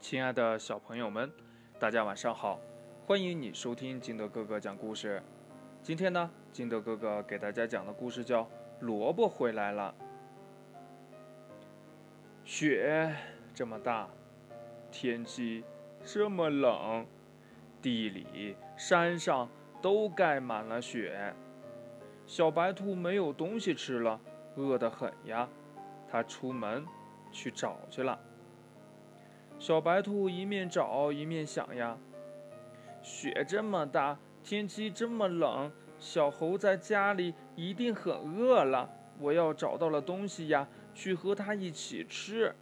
[0.00, 1.30] 亲爱的小朋友们，
[1.78, 2.58] 大家晚上好！
[3.06, 5.22] 欢迎你收听金德哥哥讲故事。
[5.82, 8.42] 今天呢，金德哥哥给大家讲的故事叫
[8.80, 9.94] 《萝卜回来了》。
[12.46, 13.14] 雪
[13.54, 14.08] 这么大，
[14.90, 15.62] 天气
[16.02, 17.06] 这么冷，
[17.82, 19.48] 地里、山上
[19.82, 21.34] 都盖满了雪。
[22.26, 24.18] 小白兔没有东西吃了，
[24.56, 25.46] 饿得很呀。
[26.10, 26.86] 它出门
[27.30, 28.18] 去找去了。
[29.60, 31.94] 小白兔一面找一面想呀
[33.02, 38.88] ：“雪这么大，天气这么冷，小猴在家里一定很饿了。
[39.18, 42.54] 我要找到了东西呀，去和它一起吃。”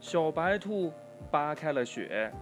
[0.00, 0.90] 小白兔
[1.30, 2.32] 扒开了雪，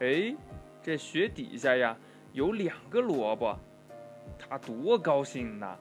[0.00, 0.34] 哎，
[0.82, 1.96] 这雪底下呀
[2.32, 3.56] 有两个萝卜，
[4.36, 5.78] 它多高兴呐！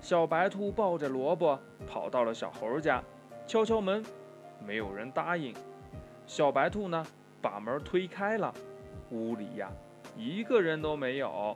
[0.00, 3.04] 小白兔抱着萝卜跑到了小猴家，
[3.46, 4.02] 敲敲门，
[4.66, 5.54] 没有人答应。
[6.30, 7.04] 小白兔呢，
[7.42, 8.54] 把门推开了，
[9.10, 9.68] 屋里呀，
[10.16, 11.52] 一个人都没有。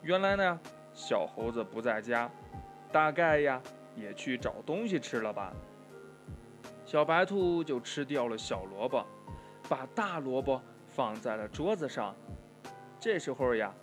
[0.00, 0.60] 原来呢，
[0.94, 2.30] 小猴子不在家，
[2.92, 3.60] 大概呀，
[3.96, 5.52] 也去找东西吃了吧。
[6.86, 9.04] 小白兔就吃掉了小萝卜，
[9.68, 12.14] 把大萝卜放在了桌子上。
[13.00, 13.74] 这时候呀，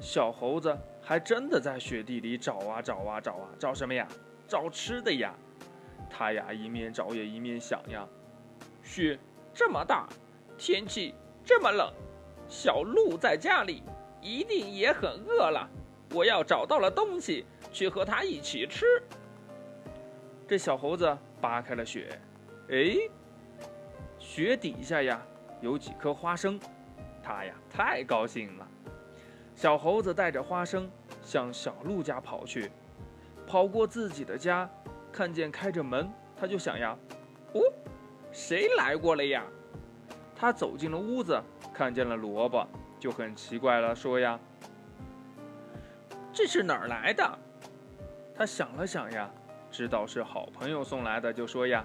[0.00, 4.08] 小猴子还真的在雪地里找啊找啊找啊，找什么呀？
[4.48, 5.34] 找吃的呀。
[6.08, 8.08] 他呀，一面找也一面想呀。
[8.86, 9.18] 雪
[9.52, 10.08] 这么大，
[10.56, 11.12] 天气
[11.44, 11.92] 这么冷，
[12.48, 13.82] 小鹿在家里
[14.22, 15.68] 一定也很饿了。
[16.14, 18.86] 我要找到了东西，去和它一起吃。
[20.46, 22.16] 这小猴子扒开了雪，
[22.70, 22.96] 哎，
[24.20, 25.20] 雪底下呀
[25.60, 26.58] 有几颗花生，
[27.20, 28.66] 它呀太高兴了。
[29.56, 30.88] 小猴子带着花生
[31.22, 32.70] 向小鹿家跑去，
[33.48, 34.70] 跑过自己的家，
[35.10, 36.96] 看见开着门，他就想呀，
[37.52, 37.60] 哦。
[38.36, 39.42] 谁来过了呀？
[40.38, 41.42] 他走进了屋子，
[41.72, 42.66] 看见了萝卜，
[43.00, 44.38] 就很奇怪了，说呀
[46.34, 47.38] ：“这是哪儿来的？”
[48.36, 49.30] 他想了想呀，
[49.70, 51.82] 知道是好朋友送来的，就说呀：“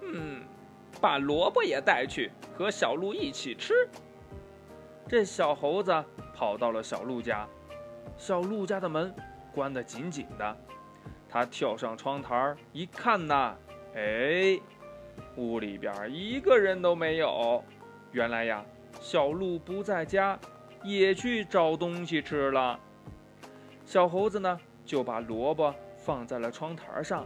[0.00, 0.42] 嗯，
[1.02, 3.86] 把萝卜也带去，和小鹿一起吃。”
[5.06, 6.02] 这小猴子
[6.34, 7.46] 跑到了小鹿家，
[8.16, 9.14] 小鹿家的门
[9.54, 10.56] 关得紧紧的，
[11.28, 13.54] 他跳上窗台一看呐，
[13.94, 14.58] 哎。
[15.38, 17.62] 屋里边一个人都没有，
[18.10, 18.64] 原来呀，
[19.00, 20.36] 小鹿不在家，
[20.82, 22.78] 也去找东西吃了。
[23.86, 27.24] 小猴子呢，就把萝卜放在了窗台上。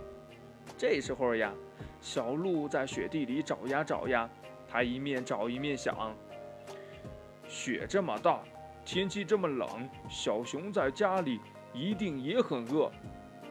[0.77, 1.55] 这时候呀，
[2.03, 4.29] 小鹿在雪地里找呀找呀，
[4.69, 6.15] 它一面找一面想：
[7.49, 8.43] 雪这么大，
[8.85, 11.41] 天气这么冷，小熊在家里
[11.73, 12.93] 一定也很饿。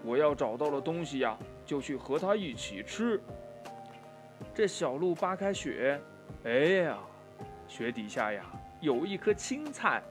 [0.03, 1.35] 我要找到了东西呀，
[1.65, 3.19] 就去和它一起吃。
[4.53, 5.99] 这小鹿扒开雪，
[6.43, 6.51] 哎
[6.83, 6.97] 呀，
[7.67, 8.43] 雪底下呀
[8.81, 10.03] 有一颗青菜，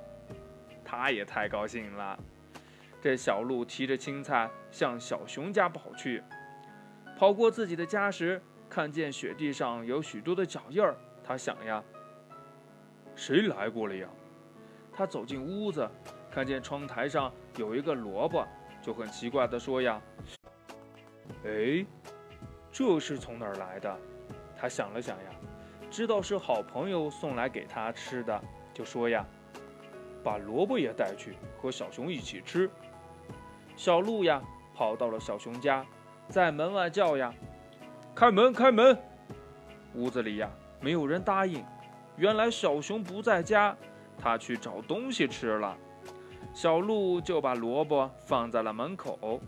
[0.83, 2.19] 它也太高兴了。
[3.03, 6.23] 这小鹿提着青菜向小熊家跑去，
[7.19, 11.83] 跑过自己的家时，看见雪地上有许多的脚印儿，它想呀，
[13.15, 14.09] 谁来过了呀？
[14.93, 15.89] 他走进屋子，
[16.31, 18.47] 看见窗台上有一个萝卜，
[18.83, 20.01] 就很奇怪地说呀
[21.45, 21.85] ：“哎，
[22.73, 23.99] 这是从哪儿来的？”
[24.61, 25.31] 他想了想呀，
[25.91, 28.39] 知道是好朋友送来给他吃的，
[28.75, 29.25] 就说呀
[30.23, 32.69] ：“把萝卜也带去，和小熊一起吃。”
[33.75, 34.43] 小鹿呀，
[34.75, 35.87] 跑到了小熊家，
[36.29, 37.33] 在门外叫呀
[38.15, 38.95] ：“开门，开门！”
[39.97, 41.65] 屋子里呀，没有人答应。
[42.17, 43.75] 原来小熊不在家，
[44.19, 45.75] 他去找东西吃了。
[46.53, 49.41] 小鹿就把萝卜放在了门口。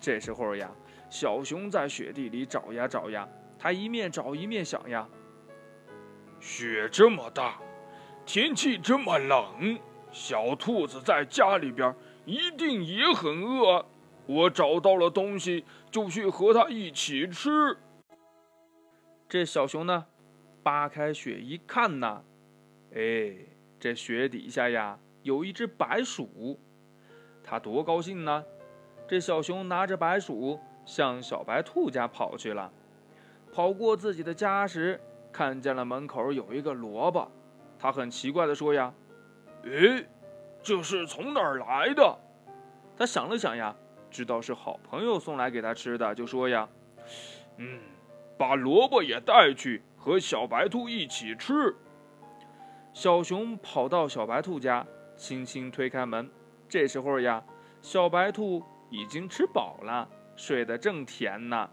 [0.00, 0.68] 这时候呀，
[1.08, 3.28] 小熊在雪地里找呀找呀。
[3.66, 5.08] 他一面找一面想呀，
[6.38, 7.58] 雪这么大，
[8.24, 9.76] 天气这么冷，
[10.12, 11.92] 小兔子在家里边
[12.24, 13.84] 一定也很饿。
[14.26, 17.76] 我找到了东西，就去和它一起吃。
[19.28, 20.06] 这小熊呢，
[20.62, 22.22] 扒开雪一看呐，
[22.94, 23.34] 哎，
[23.80, 26.60] 这雪底下呀有一只白鼠，
[27.42, 28.44] 它多高兴呢！
[29.08, 32.72] 这小熊拿着白鼠向小白兔家跑去了。
[33.52, 35.00] 跑过自己的家时，
[35.32, 37.30] 看见了门口有一个萝卜，
[37.78, 38.92] 他很奇怪地说：“呀，
[39.64, 40.06] 诶，
[40.62, 42.18] 这是从哪儿来的？”
[42.96, 43.74] 他想了想呀，
[44.10, 46.68] 知道是好朋友送来给他吃的，就说：“呀，
[47.56, 47.80] 嗯，
[48.38, 51.74] 把萝卜也带去，和小白兔一起吃。”
[52.92, 56.30] 小熊跑到小白兔家，轻轻推开门。
[56.68, 57.42] 这时候呀，
[57.80, 61.70] 小白兔已经吃饱了，睡得正甜呢。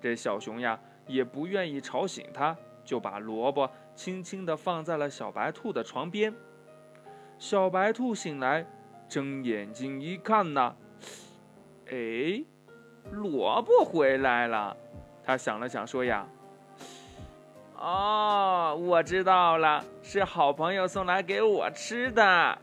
[0.00, 0.80] 这小熊呀。
[1.06, 6.34] 也不愿意吵醒他，就把萝卜轻轻地放在了小白兔的床边。
[7.38, 8.66] 小白兔醒来，
[9.08, 10.74] 睁眼睛一看呐，
[11.90, 12.44] 哎，
[13.10, 14.76] 萝卜回来了。
[15.22, 16.26] 他想了想，说呀
[17.76, 22.58] ：“哦，我知道了，是好朋友送来给我吃的。”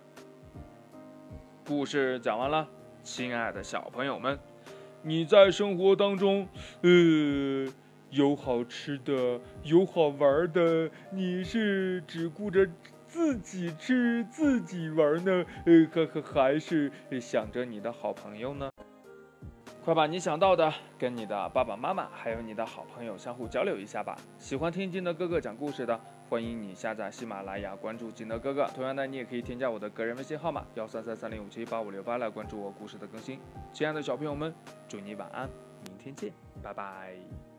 [1.67, 2.67] 故事讲完了，
[3.03, 4.39] 亲爱的小朋友们，
[5.01, 6.47] 你在生活当中，
[6.81, 7.71] 呃。
[8.11, 12.67] 有好吃的，有好玩的，你是只顾着
[13.07, 18.69] 自己吃自己玩呢，呃，可可还是想着你的好朋友呢？
[19.83, 24.15] 快把你想到的跟你的爸爸妈妈还有你的好朋友相互交流一下吧。
[24.37, 25.99] 喜欢听金德哥哥讲故事的，
[26.29, 28.67] 欢迎你下载喜马拉雅，关注金德哥哥。
[28.75, 33.39] 同样的，你也可以添加我的个人微信号码幺三三三零五七八五六八来关注我故事的更新。
[33.73, 34.53] 亲爱的小朋友们，
[34.87, 35.49] 祝你晚安，
[35.87, 36.31] 明天见，
[36.61, 37.50] 拜拜。